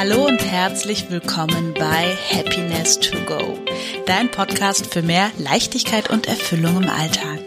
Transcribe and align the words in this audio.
Hallo 0.00 0.28
und 0.28 0.38
herzlich 0.44 1.10
willkommen 1.10 1.74
bei 1.74 2.16
Happiness 2.30 3.00
to 3.00 3.18
Go, 3.24 3.58
dein 4.06 4.30
Podcast 4.30 4.86
für 4.86 5.02
mehr 5.02 5.32
Leichtigkeit 5.38 6.08
und 6.08 6.28
Erfüllung 6.28 6.84
im 6.84 6.88
Alltag. 6.88 7.40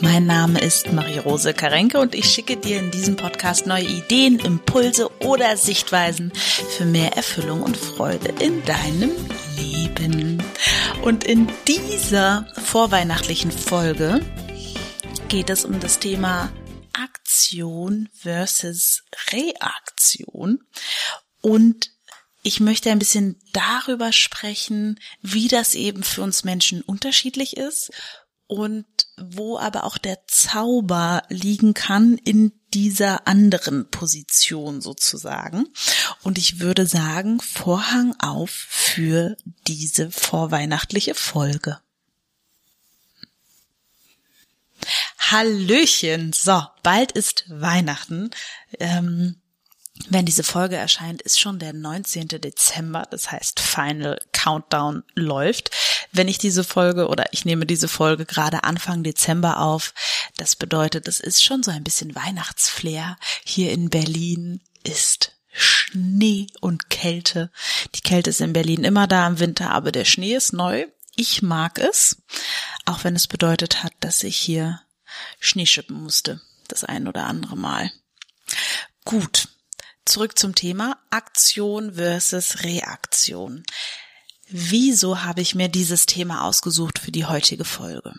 Mein 0.00 0.24
Name 0.24 0.60
ist 0.60 0.92
Marie-Rose 0.92 1.54
Karenke 1.54 1.98
und 1.98 2.14
ich 2.14 2.26
schicke 2.26 2.56
dir 2.56 2.78
in 2.78 2.92
diesem 2.92 3.16
Podcast 3.16 3.66
neue 3.66 3.82
Ideen, 3.82 4.38
Impulse 4.38 5.10
oder 5.22 5.56
Sichtweisen 5.56 6.30
für 6.76 6.84
mehr 6.84 7.16
Erfüllung 7.16 7.62
und 7.62 7.76
Freude 7.76 8.32
in 8.38 8.64
deinem 8.64 9.10
Leben. 9.56 10.40
Und 11.02 11.24
in 11.24 11.48
dieser 11.66 12.46
vorweihnachtlichen 12.62 13.50
Folge 13.50 14.20
geht 15.26 15.50
es 15.50 15.64
um 15.64 15.80
das 15.80 15.98
Thema 15.98 16.52
Aktion 16.92 18.08
versus 18.12 19.02
Reaktion. 19.32 20.60
Und 21.48 21.92
ich 22.42 22.60
möchte 22.60 22.90
ein 22.90 22.98
bisschen 22.98 23.40
darüber 23.52 24.12
sprechen, 24.12 25.00
wie 25.22 25.48
das 25.48 25.74
eben 25.74 26.02
für 26.02 26.20
uns 26.22 26.44
Menschen 26.44 26.82
unterschiedlich 26.82 27.56
ist 27.56 27.90
und 28.46 28.84
wo 29.18 29.58
aber 29.58 29.84
auch 29.84 29.96
der 29.96 30.18
Zauber 30.26 31.22
liegen 31.30 31.72
kann 31.72 32.18
in 32.18 32.52
dieser 32.74 33.26
anderen 33.26 33.90
Position 33.90 34.82
sozusagen. 34.82 35.64
Und 36.22 36.36
ich 36.36 36.60
würde 36.60 36.84
sagen, 36.84 37.40
Vorhang 37.40 38.14
auf 38.18 38.50
für 38.50 39.34
diese 39.66 40.10
vorweihnachtliche 40.10 41.14
Folge. 41.14 41.80
Hallöchen. 45.18 46.34
So, 46.34 46.62
bald 46.82 47.12
ist 47.12 47.46
Weihnachten. 47.48 48.30
Ähm, 48.78 49.40
wenn 50.10 50.24
diese 50.24 50.42
Folge 50.42 50.76
erscheint, 50.76 51.22
ist 51.22 51.38
schon 51.38 51.58
der 51.58 51.72
19. 51.72 52.28
Dezember, 52.28 53.06
das 53.10 53.30
heißt 53.30 53.60
Final 53.60 54.18
Countdown 54.32 55.04
läuft. 55.14 55.70
Wenn 56.12 56.28
ich 56.28 56.38
diese 56.38 56.64
Folge 56.64 57.08
oder 57.08 57.26
ich 57.32 57.44
nehme 57.44 57.66
diese 57.66 57.88
Folge 57.88 58.24
gerade 58.24 58.64
Anfang 58.64 59.02
Dezember 59.02 59.60
auf, 59.60 59.94
das 60.36 60.56
bedeutet, 60.56 61.08
es 61.08 61.20
ist 61.20 61.44
schon 61.44 61.62
so 61.62 61.70
ein 61.70 61.84
bisschen 61.84 62.14
Weihnachtsflair. 62.14 63.18
Hier 63.44 63.72
in 63.72 63.90
Berlin 63.90 64.60
ist 64.84 65.32
Schnee 65.50 66.46
und 66.60 66.88
Kälte. 66.90 67.50
Die 67.94 68.00
Kälte 68.00 68.30
ist 68.30 68.40
in 68.40 68.52
Berlin 68.52 68.84
immer 68.84 69.06
da 69.06 69.26
im 69.26 69.40
Winter, 69.40 69.70
aber 69.70 69.92
der 69.92 70.04
Schnee 70.04 70.34
ist 70.34 70.52
neu. 70.52 70.86
Ich 71.16 71.42
mag 71.42 71.78
es, 71.78 72.22
auch 72.84 73.04
wenn 73.04 73.16
es 73.16 73.26
bedeutet 73.26 73.82
hat, 73.82 73.92
dass 74.00 74.22
ich 74.22 74.36
hier 74.36 74.80
Schnee 75.40 75.66
schippen 75.66 76.00
musste, 76.00 76.40
das 76.68 76.84
ein 76.84 77.08
oder 77.08 77.24
andere 77.26 77.56
Mal. 77.56 77.90
Gut, 79.04 79.48
zurück 80.08 80.38
zum 80.38 80.54
Thema 80.54 80.98
Aktion 81.10 81.94
versus 81.94 82.62
Reaktion. 82.62 83.64
Wieso 84.48 85.22
habe 85.22 85.42
ich 85.42 85.54
mir 85.54 85.68
dieses 85.68 86.06
Thema 86.06 86.44
ausgesucht 86.44 86.98
für 86.98 87.12
die 87.12 87.26
heutige 87.26 87.64
Folge? 87.64 88.14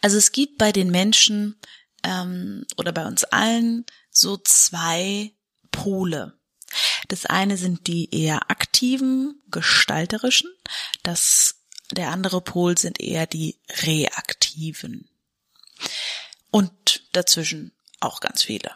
Also 0.00 0.16
es 0.16 0.32
gibt 0.32 0.58
bei 0.58 0.72
den 0.72 0.90
Menschen 0.90 1.56
ähm, 2.02 2.66
oder 2.76 2.92
bei 2.92 3.06
uns 3.06 3.24
allen 3.24 3.86
so 4.10 4.36
zwei 4.36 5.32
Pole. 5.70 6.38
Das 7.06 7.26
eine 7.26 7.56
sind 7.56 7.86
die 7.86 8.12
eher 8.14 8.50
aktiven, 8.50 9.40
gestalterischen, 9.50 10.50
das 11.02 11.54
der 11.90 12.10
andere 12.10 12.40
Pol 12.40 12.76
sind 12.76 13.00
eher 13.00 13.26
die 13.26 13.58
reaktiven. 13.82 15.08
Und 16.50 17.02
dazwischen 17.12 17.72
auch 18.00 18.20
ganz 18.20 18.42
viele. 18.42 18.72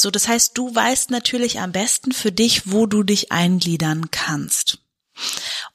So, 0.00 0.10
das 0.10 0.28
heißt, 0.28 0.56
du 0.56 0.74
weißt 0.74 1.10
natürlich 1.10 1.60
am 1.60 1.72
besten 1.72 2.12
für 2.12 2.32
dich, 2.32 2.72
wo 2.72 2.86
du 2.86 3.02
dich 3.02 3.32
eingliedern 3.32 4.10
kannst. 4.10 4.78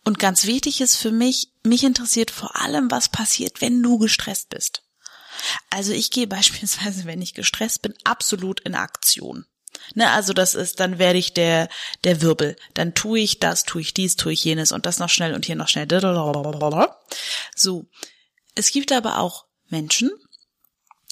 Und 0.04 0.17
ganz 0.17 0.45
wichtig 0.45 0.82
ist 0.82 0.95
für 0.95 1.12
mich, 1.12 1.52
mich 1.62 1.84
interessiert 1.84 2.32
vor 2.32 2.55
allem, 2.55 2.89
was 2.89 3.10
passiert, 3.10 3.61
wenn 3.61 3.83
du 3.83 3.99
gestresst 3.99 4.49
bist. 4.49 4.82
Also 5.70 5.92
ich 5.92 6.10
gehe 6.10 6.26
beispielsweise, 6.27 7.05
wenn 7.05 7.22
ich 7.22 7.36
gestresst 7.36 7.83
bin, 7.83 7.94
absolut 8.04 8.61
in 8.61 8.73
Aktion. 8.73 9.45
Ne, 9.94 10.10
also 10.10 10.33
das 10.33 10.55
ist, 10.55 10.80
dann 10.80 10.98
werde 10.98 11.20
ich 11.20 11.33
der, 11.33 11.70
der 12.04 12.22
Wirbel. 12.22 12.55
Dann 12.73 12.95
tue 12.95 13.20
ich 13.20 13.39
das, 13.39 13.64
tue 13.64 13.82
ich 13.82 13.94
dies, 13.94 14.16
tue 14.16 14.33
ich 14.33 14.44
jenes 14.44 14.72
und 14.72 14.88
das 14.88 14.98
noch 14.98 15.10
schnell 15.10 15.36
und 15.36 15.45
hier 15.45 15.55
noch 15.55 15.67
schnell. 15.67 15.86
So. 17.55 17.86
Es 18.55 18.72
gibt 18.72 18.92
aber 18.92 19.20
auch 19.20 19.45
Menschen, 19.67 20.10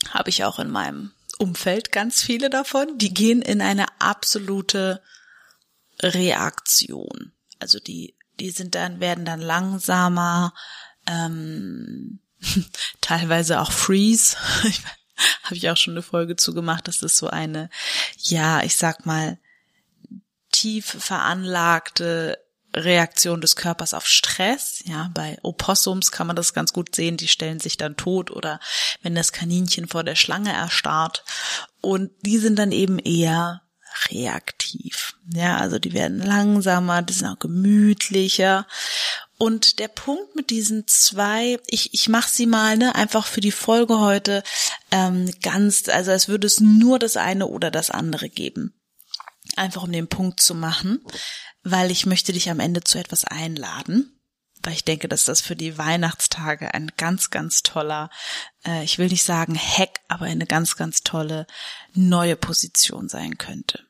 habe 0.09 0.31
ich 0.31 0.45
auch 0.45 0.57
in 0.57 0.71
meinem 0.71 1.11
Umfeld 1.39 1.91
ganz 1.91 2.21
viele 2.21 2.49
davon, 2.49 2.97
die 2.97 3.13
gehen 3.13 3.41
in 3.41 3.61
eine 3.61 3.85
absolute 3.99 5.01
Reaktion. 6.01 7.33
Also 7.59 7.79
die, 7.79 8.15
die 8.39 8.51
sind 8.51 8.75
dann, 8.75 8.99
werden 8.99 9.25
dann 9.25 9.41
langsamer, 9.41 10.53
ähm, 11.07 12.19
teilweise 13.01 13.61
auch 13.61 13.71
Freeze. 13.71 14.37
Habe 15.43 15.55
ich 15.55 15.69
auch 15.69 15.77
schon 15.77 15.93
eine 15.93 16.01
Folge 16.01 16.35
zu 16.35 16.53
gemacht. 16.53 16.87
Das 16.87 17.01
ist 17.01 17.17
so 17.17 17.27
eine, 17.27 17.69
ja, 18.17 18.63
ich 18.63 18.75
sag 18.75 19.05
mal, 19.05 19.37
tief 20.51 20.85
veranlagte 20.85 22.42
Reaktion 22.75 23.41
des 23.41 23.55
Körpers 23.55 23.93
auf 23.93 24.07
Stress. 24.07 24.81
Ja, 24.85 25.09
bei 25.13 25.37
Opossums 25.43 26.11
kann 26.11 26.27
man 26.27 26.35
das 26.35 26.53
ganz 26.53 26.73
gut 26.73 26.95
sehen. 26.95 27.17
Die 27.17 27.27
stellen 27.27 27.59
sich 27.59 27.77
dann 27.77 27.97
tot 27.97 28.31
oder 28.31 28.59
wenn 29.01 29.15
das 29.15 29.31
Kaninchen 29.31 29.87
vor 29.87 30.03
der 30.03 30.15
Schlange 30.15 30.53
erstarrt. 30.53 31.23
Und 31.81 32.11
die 32.21 32.37
sind 32.37 32.57
dann 32.57 32.71
eben 32.71 32.99
eher 32.99 33.61
reaktiv. 34.09 35.15
Ja, 35.33 35.57
also 35.57 35.79
die 35.79 35.93
werden 35.93 36.19
langsamer, 36.19 37.01
die 37.01 37.13
sind 37.13 37.27
auch 37.27 37.39
gemütlicher. 37.39 38.67
Und 39.37 39.79
der 39.79 39.87
Punkt 39.87 40.35
mit 40.35 40.49
diesen 40.49 40.87
zwei, 40.87 41.59
ich, 41.67 41.93
ich 41.93 42.07
mache 42.07 42.29
sie 42.29 42.45
mal, 42.45 42.77
ne, 42.77 42.95
einfach 42.95 43.25
für 43.25 43.41
die 43.41 43.51
Folge 43.51 43.99
heute 43.99 44.43
ähm, 44.91 45.29
ganz, 45.41 45.89
also 45.89 46.11
als 46.11 46.27
würde 46.27 46.47
es 46.47 46.59
nur 46.59 46.99
das 46.99 47.17
eine 47.17 47.47
oder 47.47 47.71
das 47.71 47.89
andere 47.89 48.29
geben. 48.29 48.73
Einfach 49.55 49.83
um 49.83 49.91
den 49.91 50.07
Punkt 50.07 50.39
zu 50.41 50.55
machen 50.55 50.99
weil 51.63 51.91
ich 51.91 52.05
möchte 52.05 52.33
dich 52.33 52.49
am 52.49 52.59
Ende 52.59 52.83
zu 52.83 52.99
etwas 52.99 53.25
einladen, 53.25 54.19
weil 54.61 54.73
ich 54.73 54.83
denke, 54.83 55.07
dass 55.07 55.25
das 55.25 55.41
für 55.41 55.55
die 55.55 55.77
Weihnachtstage 55.77 56.73
ein 56.73 56.91
ganz, 56.97 57.29
ganz 57.29 57.63
toller, 57.63 58.09
äh, 58.65 58.83
ich 58.83 58.97
will 58.97 59.07
nicht 59.07 59.23
sagen 59.23 59.57
Hack, 59.57 59.99
aber 60.07 60.25
eine 60.25 60.45
ganz, 60.45 60.75
ganz 60.75 61.03
tolle 61.03 61.47
neue 61.93 62.35
Position 62.35 63.09
sein 63.09 63.37
könnte. 63.37 63.85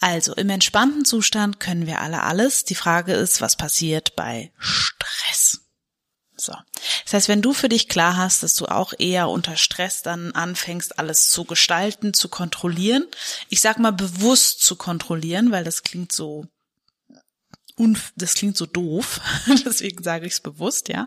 Also 0.00 0.34
im 0.34 0.50
entspannten 0.50 1.04
Zustand 1.04 1.60
können 1.60 1.86
wir 1.86 2.00
alle 2.00 2.22
alles. 2.22 2.64
Die 2.64 2.74
Frage 2.74 3.12
ist, 3.12 3.40
was 3.40 3.56
passiert 3.56 4.16
bei 4.16 4.52
Stress? 4.58 5.60
So. 6.36 6.54
Das 7.12 7.24
heißt, 7.24 7.28
wenn 7.28 7.42
du 7.42 7.52
für 7.52 7.68
dich 7.68 7.90
klar 7.90 8.16
hast, 8.16 8.42
dass 8.42 8.54
du 8.54 8.64
auch 8.64 8.94
eher 8.98 9.28
unter 9.28 9.58
Stress 9.58 10.00
dann 10.00 10.32
anfängst, 10.32 10.98
alles 10.98 11.28
zu 11.28 11.44
gestalten, 11.44 12.14
zu 12.14 12.30
kontrollieren, 12.30 13.04
ich 13.50 13.60
sag 13.60 13.78
mal 13.78 13.92
bewusst 13.92 14.62
zu 14.62 14.76
kontrollieren, 14.76 15.52
weil 15.52 15.62
das 15.62 15.82
klingt 15.82 16.10
so 16.10 16.46
das 18.16 18.34
klingt 18.34 18.56
so 18.56 18.64
doof, 18.64 19.20
deswegen 19.66 20.02
sage 20.02 20.26
ich 20.26 20.34
es 20.34 20.40
bewusst, 20.40 20.88
ja, 20.88 21.06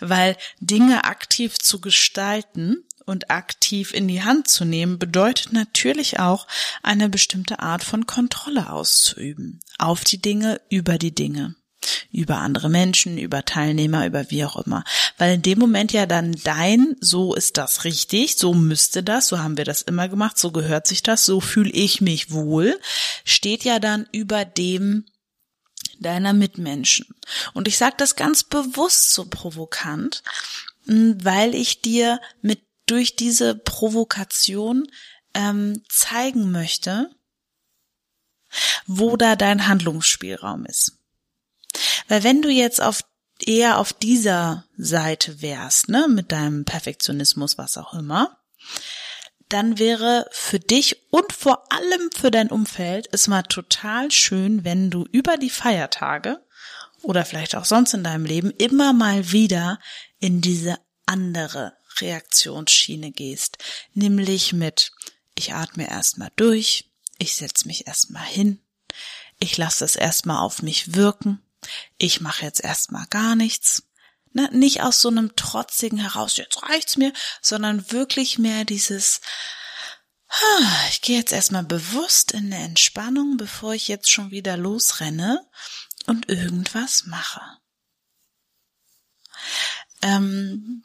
weil 0.00 0.36
Dinge 0.58 1.04
aktiv 1.04 1.56
zu 1.58 1.80
gestalten 1.80 2.84
und 3.04 3.30
aktiv 3.30 3.94
in 3.94 4.08
die 4.08 4.22
Hand 4.22 4.48
zu 4.48 4.64
nehmen, 4.64 4.98
bedeutet 4.98 5.52
natürlich 5.52 6.18
auch, 6.18 6.48
eine 6.82 7.08
bestimmte 7.08 7.60
Art 7.60 7.84
von 7.84 8.06
Kontrolle 8.06 8.72
auszuüben. 8.72 9.60
Auf 9.78 10.02
die 10.02 10.20
Dinge, 10.20 10.60
über 10.68 10.98
die 10.98 11.14
Dinge 11.14 11.54
über 12.10 12.38
andere 12.38 12.70
Menschen, 12.70 13.18
über 13.18 13.44
Teilnehmer, 13.44 14.06
über 14.06 14.30
wie 14.30 14.44
auch 14.44 14.56
immer. 14.56 14.84
Weil 15.18 15.34
in 15.34 15.42
dem 15.42 15.58
Moment 15.58 15.92
ja 15.92 16.06
dann 16.06 16.32
dein, 16.44 16.96
so 17.00 17.34
ist 17.34 17.58
das 17.58 17.84
richtig, 17.84 18.36
so 18.36 18.54
müsste 18.54 19.02
das, 19.02 19.28
so 19.28 19.38
haben 19.38 19.56
wir 19.56 19.64
das 19.64 19.82
immer 19.82 20.08
gemacht, 20.08 20.38
so 20.38 20.50
gehört 20.50 20.86
sich 20.86 21.02
das, 21.02 21.24
so 21.24 21.40
fühle 21.40 21.70
ich 21.70 22.00
mich 22.00 22.30
wohl, 22.30 22.80
steht 23.24 23.64
ja 23.64 23.78
dann 23.78 24.08
über 24.12 24.44
dem 24.44 25.04
deiner 26.00 26.32
Mitmenschen. 26.32 27.06
Und 27.54 27.68
ich 27.68 27.76
sage 27.76 27.96
das 27.98 28.16
ganz 28.16 28.44
bewusst 28.44 29.12
so 29.12 29.26
provokant, 29.26 30.22
weil 30.86 31.54
ich 31.54 31.82
dir 31.82 32.20
mit 32.40 32.62
durch 32.86 33.16
diese 33.16 33.54
Provokation 33.54 34.88
ähm, 35.34 35.82
zeigen 35.88 36.50
möchte, 36.50 37.10
wo 38.86 39.16
da 39.16 39.36
dein 39.36 39.68
Handlungsspielraum 39.68 40.64
ist. 40.64 40.97
Weil 42.08 42.24
wenn 42.24 42.42
du 42.42 42.48
jetzt 42.48 42.80
auf 42.80 43.04
eher 43.40 43.78
auf 43.78 43.92
dieser 43.92 44.64
Seite 44.76 45.40
wärst, 45.42 45.88
ne, 45.88 46.08
mit 46.08 46.32
deinem 46.32 46.64
Perfektionismus, 46.64 47.56
was 47.56 47.78
auch 47.78 47.94
immer, 47.94 48.38
dann 49.48 49.78
wäre 49.78 50.26
für 50.30 50.58
dich 50.58 51.10
und 51.10 51.32
vor 51.32 51.72
allem 51.72 52.10
für 52.14 52.30
dein 52.30 52.50
Umfeld 52.50 53.08
es 53.12 53.28
mal 53.28 53.42
total 53.42 54.10
schön, 54.10 54.64
wenn 54.64 54.90
du 54.90 55.06
über 55.10 55.36
die 55.36 55.50
Feiertage 55.50 56.44
oder 57.02 57.24
vielleicht 57.24 57.54
auch 57.54 57.64
sonst 57.64 57.94
in 57.94 58.04
deinem 58.04 58.26
Leben 58.26 58.50
immer 58.50 58.92
mal 58.92 59.30
wieder 59.32 59.78
in 60.18 60.40
diese 60.40 60.78
andere 61.06 61.74
Reaktionsschiene 62.00 63.10
gehst, 63.10 63.58
nämlich 63.94 64.52
mit 64.52 64.92
ich 65.34 65.54
atme 65.54 65.88
erstmal 65.88 66.30
durch, 66.36 66.90
ich 67.18 67.36
setze 67.36 67.66
mich 67.66 67.86
erstmal 67.86 68.26
hin, 68.26 68.60
ich 69.38 69.56
lasse 69.56 69.84
es 69.84 69.96
erstmal 69.96 70.38
auf 70.38 70.62
mich 70.62 70.94
wirken, 70.94 71.40
ich 71.96 72.20
mache 72.20 72.44
jetzt 72.44 72.62
erstmal 72.62 73.06
gar 73.06 73.34
nichts. 73.34 73.84
Ne, 74.32 74.48
nicht 74.52 74.82
aus 74.82 75.00
so 75.00 75.08
einem 75.08 75.34
trotzigen 75.36 75.98
heraus, 75.98 76.36
jetzt 76.36 76.62
reicht's 76.62 76.96
mir, 76.96 77.12
sondern 77.40 77.90
wirklich 77.90 78.38
mehr 78.38 78.64
dieses, 78.64 79.20
ich 80.90 81.00
gehe 81.00 81.18
jetzt 81.18 81.32
erstmal 81.32 81.64
bewusst 81.64 82.32
in 82.32 82.52
eine 82.52 82.62
Entspannung, 82.62 83.38
bevor 83.38 83.72
ich 83.72 83.88
jetzt 83.88 84.10
schon 84.10 84.30
wieder 84.30 84.56
losrenne 84.56 85.46
und 86.06 86.28
irgendwas 86.28 87.06
mache. 87.06 87.40
Ähm, 90.02 90.84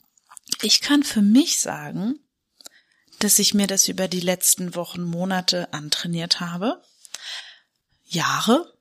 ich 0.61 0.81
kann 0.81 1.03
für 1.03 1.21
mich 1.21 1.59
sagen, 1.59 2.19
dass 3.19 3.39
ich 3.39 3.53
mir 3.53 3.67
das 3.67 3.87
über 3.87 4.07
die 4.07 4.21
letzten 4.21 4.75
Wochen, 4.75 5.03
Monate 5.03 5.71
antrainiert 5.73 6.39
habe, 6.39 6.81
Jahre, 8.03 8.72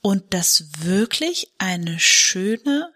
und 0.00 0.32
das 0.34 0.64
wirklich 0.78 1.52
eine 1.58 1.98
schöne 1.98 2.92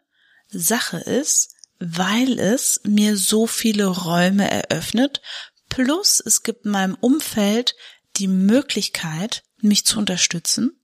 Sache 0.49 0.99
ist, 0.99 1.55
weil 1.79 2.39
es 2.39 2.81
mir 2.85 3.17
so 3.17 3.47
viele 3.47 3.87
Räume 3.87 4.49
eröffnet, 4.49 5.21
plus 5.69 6.23
es 6.25 6.43
gibt 6.43 6.65
in 6.65 6.71
meinem 6.71 6.95
Umfeld 7.01 7.75
die 8.17 8.29
Möglichkeit, 8.29 9.43
mich 9.61 9.85
zu 9.85 9.99
unterstützen, 9.99 10.79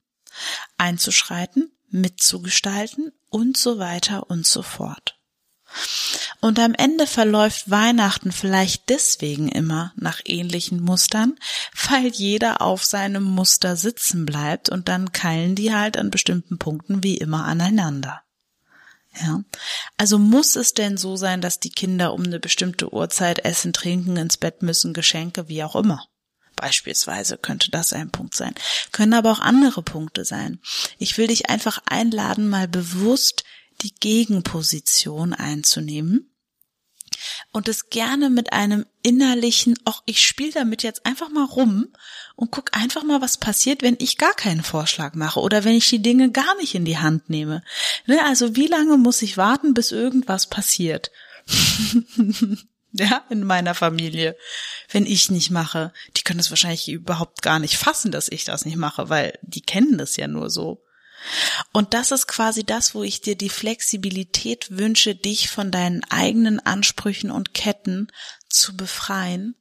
einzuschreiten, 0.77 1.71
mitzugestalten 1.89 3.11
und 3.29 3.57
so 3.57 3.79
weiter 3.79 4.29
und 4.29 4.45
so 4.45 4.61
fort. 4.61 5.17
Und 6.41 6.57
am 6.57 6.73
Ende 6.73 7.05
verläuft 7.05 7.69
Weihnachten 7.69 8.31
vielleicht 8.31 8.87
deswegen 8.87 9.49
immer 9.49 9.91
nach 9.97 10.21
ähnlichen 10.23 10.81
Mustern, 10.81 11.35
weil 11.89 12.07
jeder 12.07 12.61
auf 12.61 12.85
seinem 12.85 13.23
Muster 13.23 13.75
sitzen 13.75 14.25
bleibt 14.25 14.69
und 14.69 14.87
dann 14.87 15.11
keilen 15.11 15.55
die 15.55 15.73
halt 15.73 15.97
an 15.97 16.11
bestimmten 16.11 16.57
Punkten 16.57 17.03
wie 17.03 17.17
immer 17.17 17.43
aneinander. 17.43 18.21
Ja. 19.21 19.43
Also 19.97 20.17
muss 20.17 20.55
es 20.55 20.73
denn 20.73 20.95
so 20.95 21.17
sein, 21.17 21.41
dass 21.41 21.59
die 21.59 21.71
Kinder 21.71 22.13
um 22.13 22.23
eine 22.23 22.39
bestimmte 22.39 22.93
Uhrzeit 22.93 23.39
essen, 23.39 23.73
trinken, 23.73 24.15
ins 24.15 24.37
Bett 24.37 24.61
müssen, 24.61 24.93
Geschenke, 24.93 25.49
wie 25.49 25.63
auch 25.63 25.75
immer. 25.75 26.07
Beispielsweise 26.55 27.37
könnte 27.37 27.71
das 27.71 27.93
ein 27.93 28.11
Punkt 28.11 28.35
sein. 28.35 28.53
Können 28.91 29.13
aber 29.13 29.31
auch 29.31 29.39
andere 29.39 29.81
Punkte 29.81 30.25
sein. 30.25 30.59
Ich 30.97 31.17
will 31.17 31.27
dich 31.27 31.49
einfach 31.49 31.81
einladen, 31.85 32.49
mal 32.49 32.67
bewusst 32.67 33.43
die 33.81 33.95
Gegenposition 33.95 35.33
einzunehmen 35.33 36.29
und 37.51 37.67
es 37.67 37.89
gerne 37.89 38.29
mit 38.29 38.53
einem 38.53 38.85
innerlichen, 39.01 39.75
ach, 39.85 40.01
ich 40.05 40.21
spiele 40.23 40.51
damit 40.51 40.83
jetzt 40.83 41.05
einfach 41.05 41.29
mal 41.29 41.45
rum 41.45 41.87
und 42.35 42.51
guck 42.51 42.77
einfach 42.77 43.03
mal, 43.03 43.21
was 43.21 43.37
passiert, 43.37 43.81
wenn 43.81 43.97
ich 43.99 44.17
gar 44.17 44.33
keinen 44.33 44.63
Vorschlag 44.63 45.15
mache 45.15 45.39
oder 45.39 45.63
wenn 45.63 45.75
ich 45.75 45.89
die 45.89 46.01
Dinge 46.01 46.31
gar 46.31 46.55
nicht 46.57 46.75
in 46.75 46.85
die 46.85 46.97
Hand 46.97 47.29
nehme. 47.29 47.63
Ne, 48.05 48.23
also 48.25 48.55
wie 48.55 48.67
lange 48.67 48.97
muss 48.97 49.21
ich 49.21 49.37
warten, 49.37 49.73
bis 49.73 49.91
irgendwas 49.91 50.47
passiert? 50.47 51.11
ja, 52.91 53.25
in 53.29 53.43
meiner 53.43 53.73
Familie, 53.73 54.35
wenn 54.91 55.05
ich 55.05 55.31
nicht 55.31 55.49
mache. 55.49 55.91
Die 56.17 56.21
können 56.21 56.39
es 56.39 56.51
wahrscheinlich 56.51 56.87
überhaupt 56.89 57.41
gar 57.41 57.59
nicht 57.59 57.77
fassen, 57.77 58.11
dass 58.11 58.29
ich 58.29 58.45
das 58.45 58.65
nicht 58.65 58.77
mache, 58.77 59.09
weil 59.09 59.37
die 59.41 59.61
kennen 59.61 59.97
das 59.97 60.15
ja 60.17 60.27
nur 60.27 60.49
so. 60.49 60.83
Und 61.71 61.93
das 61.93 62.11
ist 62.11 62.27
quasi 62.27 62.63
das, 62.63 62.95
wo 62.95 63.03
ich 63.03 63.21
dir 63.21 63.35
die 63.35 63.49
Flexibilität 63.49 64.77
wünsche, 64.77 65.15
dich 65.15 65.49
von 65.49 65.71
deinen 65.71 66.03
eigenen 66.05 66.59
Ansprüchen 66.59 67.31
und 67.31 67.53
Ketten 67.53 68.07
zu 68.49 68.75
befreien, 68.75 69.55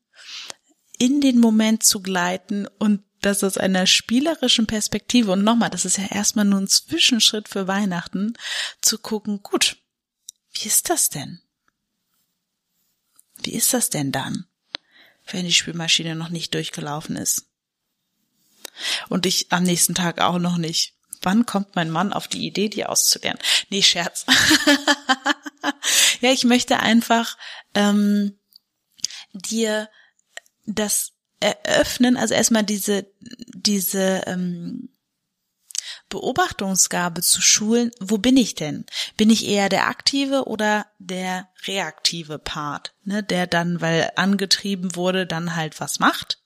in 0.99 1.20
den 1.20 1.38
Moment 1.38 1.84
zu 1.84 2.00
gleiten 2.00 2.66
und 2.78 3.02
das 3.20 3.43
aus 3.43 3.58
einer 3.58 3.87
spielerischen 3.87 4.66
Perspektive 4.66 5.32
und 5.32 5.43
nochmal, 5.43 5.70
das 5.70 5.84
ist 5.84 5.99
ja 5.99 6.06
erstmal 6.06 6.44
nur 6.44 6.60
ein 6.60 6.69
Zwischenschritt 6.69 7.49
für 7.49 7.66
Weihnachten, 7.66 8.34
zu 8.81 8.99
gucken, 8.99 9.43
gut, 9.43 9.78
wie 10.52 10.66
ist 10.66 10.88
das 10.88 11.08
denn? 11.08 11.40
Wie 13.43 13.54
ist 13.54 13.72
das 13.75 13.90
denn 13.90 14.12
dann, 14.12 14.46
wenn 15.31 15.44
die 15.44 15.52
Spülmaschine 15.52 16.14
noch 16.14 16.28
nicht 16.28 16.54
durchgelaufen 16.54 17.16
ist? 17.16 17.46
Und 19.08 19.26
ich 19.26 19.52
am 19.52 19.64
nächsten 19.64 19.94
Tag 19.94 20.20
auch 20.20 20.38
noch 20.38 20.56
nicht 20.56 20.94
wann 21.28 21.44
kommt 21.44 21.76
mein 21.76 21.90
Mann 21.90 22.14
auf 22.14 22.26
die 22.26 22.46
Idee, 22.46 22.70
die 22.70 22.86
auszulernen? 22.86 23.38
Nee, 23.69 23.82
Scherz. 23.82 24.25
ja, 26.22 26.32
ich 26.32 26.44
möchte 26.44 26.80
einfach 26.80 27.36
ähm, 27.75 28.38
dir 29.34 29.90
das 30.64 31.12
eröffnen, 31.38 32.16
also 32.16 32.32
erstmal 32.32 32.64
diese, 32.64 33.06
diese 33.20 34.22
ähm, 34.25 34.88
Beobachtungsgabe 36.08 37.20
zu 37.20 37.42
schulen, 37.42 37.90
wo 38.00 38.16
bin 38.16 38.38
ich 38.38 38.54
denn? 38.54 38.86
Bin 39.19 39.28
ich 39.28 39.46
eher 39.46 39.69
der 39.69 39.86
aktive 39.86 40.46
oder 40.46 40.86
der 40.98 41.50
reaktive 41.66 42.38
Part, 42.38 42.94
ne, 43.04 43.22
der 43.22 43.46
dann, 43.46 43.82
weil 43.82 44.12
angetrieben 44.16 44.96
wurde, 44.96 45.26
dann 45.26 45.56
halt 45.56 45.78
was 45.78 45.98
macht? 45.98 46.38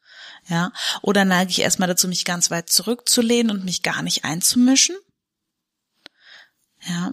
Ja, 0.49 0.73
oder 1.03 1.25
neige 1.25 1.51
ich 1.51 1.61
erstmal 1.61 1.89
dazu, 1.89 2.09
mich 2.09 2.25
ganz 2.25 2.51
weit 2.51 2.69
zurückzulehnen 2.69 3.57
und 3.57 3.65
mich 3.65 3.83
gar 3.83 4.03
nicht 4.03 4.25
einzumischen? 4.25 4.97
Ja, 6.81 7.13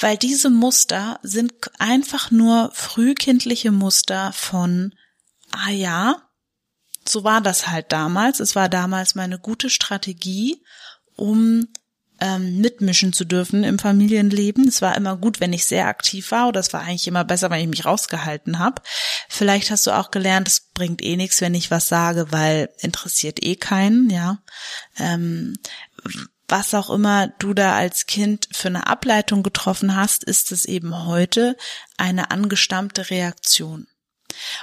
weil 0.00 0.16
diese 0.16 0.48
Muster 0.48 1.18
sind 1.22 1.52
einfach 1.78 2.30
nur 2.30 2.70
frühkindliche 2.72 3.70
Muster 3.70 4.32
von, 4.32 4.94
ah 5.50 5.70
ja, 5.70 6.28
so 7.06 7.24
war 7.24 7.40
das 7.40 7.68
halt 7.68 7.92
damals. 7.92 8.40
Es 8.40 8.54
war 8.54 8.68
damals 8.68 9.14
meine 9.14 9.38
gute 9.38 9.70
Strategie, 9.70 10.62
um 11.16 11.68
ähm, 12.20 12.60
mitmischen 12.60 13.12
zu 13.12 13.24
dürfen 13.24 13.64
im 13.64 13.78
Familienleben. 13.78 14.66
Es 14.66 14.82
war 14.82 14.96
immer 14.96 15.16
gut, 15.16 15.40
wenn 15.40 15.52
ich 15.52 15.66
sehr 15.66 15.86
aktiv 15.86 16.30
war, 16.30 16.48
oder 16.48 16.60
es 16.60 16.72
war 16.72 16.82
eigentlich 16.82 17.06
immer 17.06 17.24
besser, 17.24 17.50
wenn 17.50 17.60
ich 17.60 17.68
mich 17.68 17.84
rausgehalten 17.84 18.58
habe. 18.58 18.82
Vielleicht 19.28 19.70
hast 19.70 19.86
du 19.86 19.92
auch 19.92 20.10
gelernt, 20.10 20.48
es 20.48 20.60
bringt 20.74 21.02
eh 21.02 21.16
nichts, 21.16 21.40
wenn 21.40 21.54
ich 21.54 21.70
was 21.70 21.88
sage, 21.88 22.30
weil 22.30 22.70
interessiert 22.78 23.42
eh 23.44 23.56
keinen, 23.56 24.10
ja. 24.10 24.38
Ähm, 24.98 25.54
was 26.48 26.72
auch 26.72 26.88
immer 26.88 27.28
du 27.38 27.52
da 27.52 27.76
als 27.76 28.06
Kind 28.06 28.48
für 28.52 28.68
eine 28.68 28.86
Ableitung 28.86 29.42
getroffen 29.42 29.94
hast, 29.94 30.24
ist 30.24 30.50
es 30.50 30.64
eben 30.64 31.06
heute 31.06 31.56
eine 31.98 32.30
angestammte 32.30 33.10
Reaktion. 33.10 33.86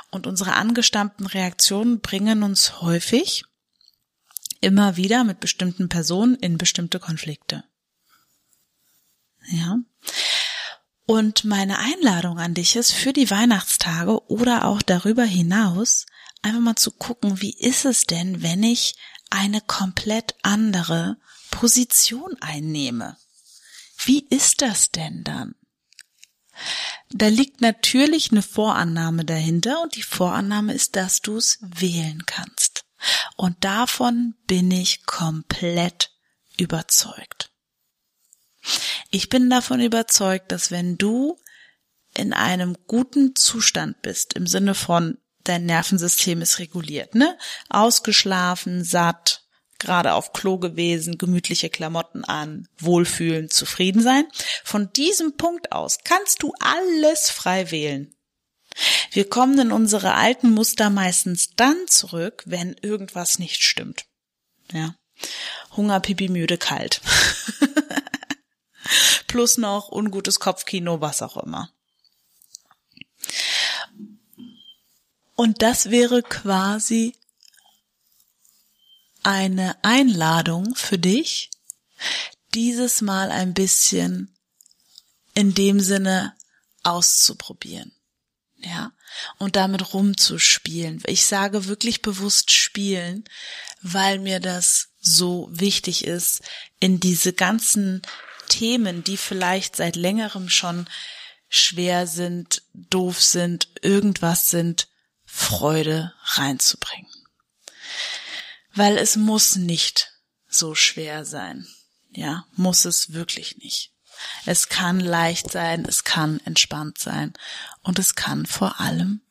Und 0.10 0.26
unsere 0.26 0.54
angestammten 0.54 1.28
Reaktionen 1.28 2.00
bringen 2.00 2.44
uns 2.44 2.82
häufig 2.82 3.46
immer 4.66 4.98
wieder 4.98 5.24
mit 5.24 5.40
bestimmten 5.40 5.90
Personen 5.90 6.36
in 6.36 6.58
bestimmte 6.58 7.00
Konflikte. 7.00 7.64
Ja. 9.48 9.78
Und 11.06 11.46
meine 11.46 11.78
Einladung 11.78 12.40
an 12.40 12.56
dich 12.56 12.76
ist 12.76 12.92
für 12.92 13.14
die 13.14 13.30
Weihnachtstage 13.30 14.26
oder 14.28 14.66
auch 14.66 14.82
darüber 14.82 15.24
hinaus 15.24 16.08
einfach 16.42 16.62
mal 16.62 16.76
zu 16.76 16.92
gucken, 16.92 17.42
wie 17.42 17.56
ist 17.58 17.86
es 17.86 18.06
denn, 18.06 18.42
wenn 18.42 18.64
ich 18.64 18.96
eine 19.30 19.62
komplett 19.62 20.36
andere 20.42 21.18
Position 21.52 22.36
einnehme? 22.42 23.18
Wie 24.04 24.26
ist 24.30 24.62
das 24.62 24.90
denn 24.90 25.24
dann? 25.24 25.56
Da 27.12 27.28
liegt 27.28 27.62
natürlich 27.62 28.32
eine 28.32 28.42
Vorannahme 28.42 29.26
dahinter 29.26 29.84
und 29.84 29.96
die 29.96 30.04
Vorannahme 30.04 30.74
ist, 30.74 30.96
dass 30.96 31.22
du 31.22 31.38
es 31.38 31.60
wählen 31.62 32.26
kannst. 32.26 32.55
Und 33.36 33.64
davon 33.64 34.36
bin 34.48 34.72
ich 34.72 35.06
komplett 35.06 36.12
überzeugt. 36.58 37.52
Ich 39.12 39.30
bin 39.30 39.50
davon 39.50 39.80
überzeugt, 39.80 40.52
dass 40.52 40.72
wenn 40.72 40.98
du 40.98 41.38
in 42.16 42.34
einem 42.34 42.78
guten 42.88 43.36
Zustand 43.36 44.02
bist, 44.02 44.34
im 44.34 44.48
Sinne 44.48 44.74
von 44.74 45.18
dein 45.44 45.66
Nervensystem 45.66 46.42
ist 46.42 46.60
reguliert, 46.60 47.14
ne? 47.14 47.38
Ausgeschlafen, 47.70 48.84
satt, 48.84 49.44
gerade 49.78 50.14
auf 50.14 50.34
Klo 50.34 50.58
gewesen, 50.58 51.18
gemütliche 51.18 51.70
Klamotten 51.70 52.24
an, 52.24 52.68
wohlfühlen, 52.78 53.50
zufrieden 53.50 54.02
sein. 54.02 54.26
Von 54.64 54.92
diesem 54.94 55.38
Punkt 55.38 55.72
aus 55.72 56.00
kannst 56.04 56.42
du 56.42 56.54
alles 56.60 57.30
frei 57.30 57.70
wählen. 57.72 58.15
Wir 59.12 59.30
kommen 59.30 59.58
in 59.60 59.72
unsere 59.72 60.16
alten 60.16 60.52
Muster 60.52 60.90
meistens 60.90 61.56
dann 61.56 61.78
zurück, 61.88 62.44
wenn 62.46 62.74
irgendwas 62.82 63.40
nicht 63.40 63.64
stimmt. 63.64 64.06
Ja. 64.72 64.96
Hunger, 65.76 66.00
Pipi, 66.02 66.28
müde, 66.28 66.58
kalt. 66.58 67.02
Plus 69.28 69.58
noch 69.58 69.90
ungutes 69.90 70.40
Kopfkino, 70.40 71.00
was 71.00 71.22
auch 71.22 71.38
immer. 71.38 71.72
Und 75.36 75.62
das 75.62 75.90
wäre 75.90 76.22
quasi 76.24 77.16
eine 79.24 79.76
Einladung 79.84 80.76
für 80.76 80.98
dich, 80.98 81.50
dieses 82.54 83.02
Mal 83.02 83.32
ein 83.32 83.54
bisschen 83.54 84.36
in 85.34 85.54
dem 85.54 85.80
Sinne 85.80 86.36
auszuprobieren 86.84 87.96
ja, 88.66 88.92
und 89.38 89.56
damit 89.56 89.94
rumzuspielen. 89.94 91.02
Ich 91.06 91.26
sage 91.26 91.66
wirklich 91.66 92.02
bewusst 92.02 92.52
spielen, 92.52 93.24
weil 93.82 94.20
mir 94.20 94.40
das 94.40 94.90
so 95.00 95.48
wichtig 95.52 96.04
ist, 96.04 96.42
in 96.80 97.00
diese 97.00 97.34
ganzen 97.34 98.02
Themen, 98.50 99.04
die 99.04 99.18
vielleicht 99.18 99.76
seit 99.76 99.96
längerem 99.96 100.50
schon 100.50 100.88
schwer 101.48 102.08
sind, 102.08 102.64
doof 102.74 103.22
sind, 103.22 103.70
irgendwas 103.82 104.50
sind, 104.50 104.88
Freude 105.26 106.14
reinzubringen. 106.24 107.12
Weil 108.74 108.98
es 108.98 109.16
muss 109.16 109.56
nicht 109.56 110.12
so 110.48 110.76
schwer 110.76 111.26
sein. 111.26 111.68
Ja, 112.12 112.46
muss 112.56 112.86
es 112.86 113.14
wirklich 113.14 113.58
nicht. 113.58 113.92
Es 114.46 114.70
kann 114.70 115.00
leicht 115.00 115.52
sein, 115.52 115.86
es 115.86 116.04
kann 116.04 116.40
entspannt 116.46 116.98
sein 116.98 117.34
und 117.82 118.00
es 118.00 118.16
kann 118.16 118.46
vor 118.46 118.80
allem 118.80 119.22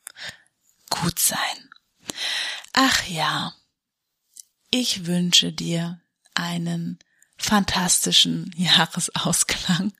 gut 0.89 1.19
sein. 1.19 1.69
Ach 2.73 3.07
ja, 3.07 3.53
ich 4.71 5.05
wünsche 5.05 5.53
dir 5.53 6.01
einen 6.33 6.99
fantastischen 7.37 8.51
Jahresausklang. 8.57 9.93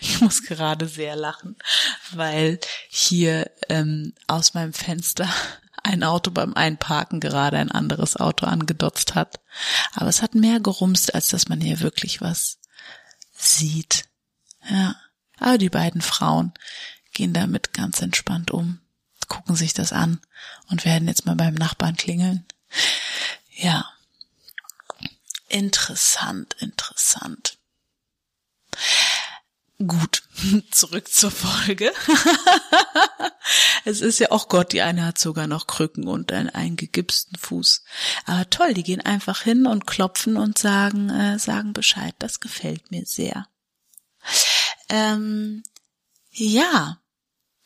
Ich 0.00 0.20
muss 0.20 0.42
gerade 0.42 0.86
sehr 0.86 1.16
lachen, 1.16 1.56
weil 2.12 2.60
hier 2.88 3.50
ähm, 3.68 4.14
aus 4.28 4.54
meinem 4.54 4.72
Fenster 4.72 5.28
ein 5.82 6.02
Auto 6.02 6.30
beim 6.30 6.54
Einparken 6.54 7.20
gerade 7.20 7.58
ein 7.58 7.70
anderes 7.70 8.16
Auto 8.16 8.46
angedotzt 8.46 9.14
hat. 9.14 9.40
Aber 9.94 10.08
es 10.08 10.22
hat 10.22 10.34
mehr 10.34 10.60
gerumst, 10.60 11.14
als 11.14 11.28
dass 11.28 11.48
man 11.48 11.60
hier 11.60 11.80
wirklich 11.80 12.20
was 12.20 12.58
sieht. 13.44 14.04
Ja. 14.68 14.96
Aber 15.38 15.58
die 15.58 15.70
beiden 15.70 16.00
Frauen 16.00 16.52
gehen 17.12 17.32
damit 17.32 17.72
ganz 17.72 18.00
entspannt 18.00 18.50
um, 18.50 18.80
gucken 19.28 19.56
sich 19.56 19.74
das 19.74 19.92
an 19.92 20.20
und 20.68 20.84
werden 20.84 21.08
jetzt 21.08 21.26
mal 21.26 21.36
beim 21.36 21.54
Nachbarn 21.54 21.96
klingeln. 21.96 22.44
Ja. 23.56 23.88
Interessant, 25.48 26.56
interessant. 26.60 27.58
Gut, 29.78 30.22
zurück 30.70 31.08
zur 31.08 31.32
Folge. 31.32 31.92
es 33.84 34.00
ist 34.00 34.20
ja 34.20 34.30
auch 34.30 34.48
Gott, 34.48 34.72
die 34.72 34.82
eine 34.82 35.04
hat 35.04 35.18
sogar 35.18 35.48
noch 35.48 35.66
Krücken 35.66 36.06
und 36.06 36.32
einen 36.32 36.48
eingegipsten 36.48 37.36
Fuß. 37.38 37.82
Aber 38.24 38.48
toll, 38.50 38.74
die 38.74 38.84
gehen 38.84 39.00
einfach 39.00 39.42
hin 39.42 39.66
und 39.66 39.86
klopfen 39.86 40.36
und 40.36 40.58
sagen, 40.58 41.10
äh, 41.10 41.38
sagen 41.38 41.72
Bescheid. 41.72 42.14
Das 42.20 42.38
gefällt 42.38 42.92
mir 42.92 43.04
sehr. 43.04 43.48
Ähm, 44.88 45.64
ja, 46.30 47.00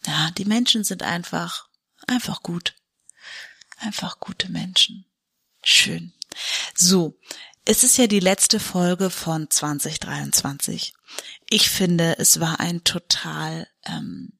ja, 0.07 0.31
die 0.39 0.47
Menschen 0.47 0.85
sind 0.85 1.03
einfach, 1.03 1.69
einfach 2.07 2.43
gut. 2.43 2.75
Einfach 3.81 4.19
gute 4.19 4.51
Menschen. 4.51 5.05
Schön. 5.63 6.15
So, 6.75 7.19
es 7.69 7.85
ist 7.85 7.99
ja 7.99 8.07
die 8.07 8.21
letzte 8.21 8.61
Folge 8.61 9.11
von 9.11 9.51
2023. 9.51 10.95
Ich 11.51 11.69
finde, 11.69 12.19
es 12.19 12.41
war 12.41 12.61
ein 12.61 12.83
total 12.83 13.69
ähm, 13.85 14.33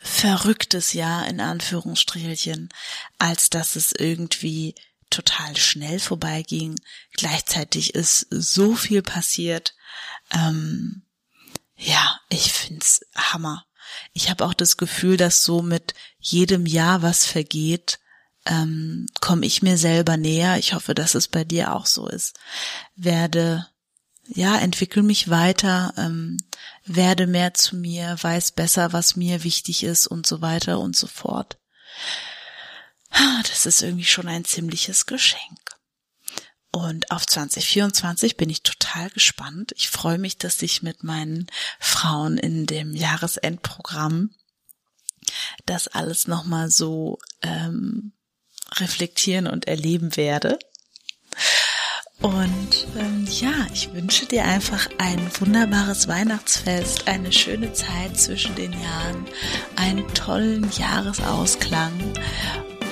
verrücktes 0.00 0.94
Jahr 0.94 1.28
in 1.28 1.40
Anführungsstrichelchen, 1.40 2.70
als 3.18 3.50
dass 3.50 3.76
es 3.76 3.92
irgendwie 3.92 4.74
total 5.10 5.56
schnell 5.56 6.00
vorbeiging. 6.00 6.74
Gleichzeitig 7.12 7.94
ist 7.94 8.26
so 8.30 8.74
viel 8.74 9.02
passiert. 9.02 9.76
Ähm, 10.32 11.06
ja, 11.76 12.18
ich 12.30 12.52
find's 12.52 13.02
Hammer. 13.14 13.64
Ich 14.12 14.28
habe 14.28 14.44
auch 14.44 14.54
das 14.54 14.76
Gefühl, 14.76 15.18
dass 15.18 15.44
so 15.44 15.62
mit 15.62 15.94
jedem 16.18 16.66
Jahr, 16.66 17.00
was 17.00 17.26
vergeht, 17.26 18.00
ähm, 18.48 19.06
komme 19.20 19.46
ich 19.46 19.62
mir 19.62 19.76
selber 19.76 20.16
näher. 20.16 20.58
Ich 20.58 20.72
hoffe, 20.72 20.94
dass 20.94 21.14
es 21.14 21.28
bei 21.28 21.44
dir 21.44 21.74
auch 21.74 21.86
so 21.86 22.08
ist. 22.08 22.38
Werde, 22.96 23.68
ja, 24.26 24.56
entwickel 24.56 25.02
mich 25.02 25.28
weiter, 25.28 25.92
ähm, 25.96 26.38
werde 26.84 27.26
mehr 27.26 27.54
zu 27.54 27.76
mir, 27.76 28.16
weiß 28.20 28.52
besser, 28.52 28.92
was 28.92 29.16
mir 29.16 29.44
wichtig 29.44 29.84
ist 29.84 30.06
und 30.06 30.26
so 30.26 30.40
weiter 30.40 30.80
und 30.80 30.96
so 30.96 31.06
fort. 31.06 31.58
Das 33.48 33.66
ist 33.66 33.82
irgendwie 33.82 34.04
schon 34.04 34.28
ein 34.28 34.44
ziemliches 34.44 35.06
Geschenk. 35.06 35.58
Und 36.70 37.10
auf 37.10 37.26
2024 37.26 38.36
bin 38.36 38.50
ich 38.50 38.62
total 38.62 39.08
gespannt. 39.10 39.72
Ich 39.76 39.88
freue 39.88 40.18
mich, 40.18 40.36
dass 40.36 40.60
ich 40.62 40.82
mit 40.82 41.02
meinen 41.02 41.46
Frauen 41.80 42.36
in 42.36 42.66
dem 42.66 42.94
Jahresendprogramm 42.94 44.30
das 45.66 45.88
alles 45.88 46.28
nochmal 46.28 46.70
so 46.70 47.18
ähm, 47.42 48.12
reflektieren 48.76 49.46
und 49.46 49.66
erleben 49.66 50.16
werde. 50.16 50.58
Und 52.20 52.88
ähm, 52.98 53.26
ja, 53.30 53.52
ich 53.72 53.92
wünsche 53.92 54.26
dir 54.26 54.44
einfach 54.44 54.88
ein 54.98 55.20
wunderbares 55.38 56.08
Weihnachtsfest, 56.08 57.06
eine 57.06 57.32
schöne 57.32 57.72
Zeit 57.72 58.18
zwischen 58.18 58.56
den 58.56 58.72
Jahren, 58.72 59.24
einen 59.76 60.06
tollen 60.14 60.68
Jahresausklang 60.72 61.92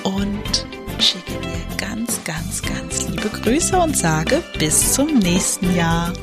und 0.03 0.65
schicke 0.99 1.33
dir 1.41 1.77
ganz, 1.77 2.23
ganz, 2.23 2.61
ganz 2.61 3.09
liebe 3.09 3.29
Grüße 3.29 3.77
und 3.77 3.97
sage 3.97 4.41
bis 4.57 4.93
zum 4.93 5.19
nächsten 5.19 5.75
Jahr. 5.75 6.13